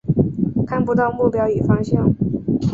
[0.65, 2.11] 看不到目标与方向